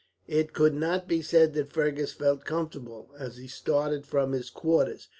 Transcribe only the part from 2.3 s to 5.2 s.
comfortable, as he started from his quarters.